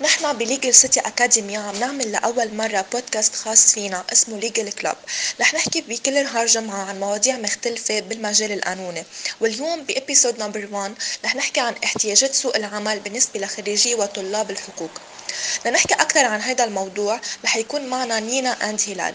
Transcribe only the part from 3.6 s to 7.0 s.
فينا اسمه Legal Club. رح نحكي بكل نهار جمعة عن